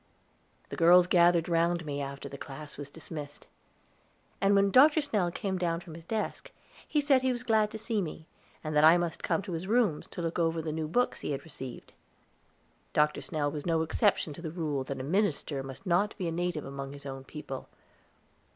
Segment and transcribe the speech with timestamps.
[0.69, 3.45] The girls gathered round me, after the class was dismissed;
[4.41, 4.99] and when Dr.
[4.99, 6.49] Snell came down from his desk,
[6.87, 8.25] he said he was glad to see me,
[8.63, 11.33] and that I must come to his rooms to look over the new books he
[11.33, 11.93] had received.
[12.93, 13.21] Dr.
[13.21, 16.65] Snell was no exception to the rule that a minister must not be a native
[16.65, 17.69] among his own people.